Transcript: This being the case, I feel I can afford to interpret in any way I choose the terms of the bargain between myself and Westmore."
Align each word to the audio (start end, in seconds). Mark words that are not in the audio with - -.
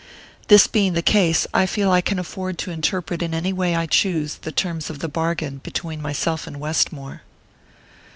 This 0.47 0.65
being 0.65 0.93
the 0.93 1.03
case, 1.03 1.45
I 1.53 1.67
feel 1.67 1.91
I 1.91 2.01
can 2.01 2.17
afford 2.17 2.57
to 2.57 2.71
interpret 2.71 3.21
in 3.21 3.35
any 3.35 3.53
way 3.53 3.75
I 3.75 3.85
choose 3.85 4.37
the 4.37 4.51
terms 4.51 4.89
of 4.89 4.97
the 4.97 5.07
bargain 5.07 5.59
between 5.63 6.01
myself 6.01 6.47
and 6.47 6.59
Westmore." 6.59 7.21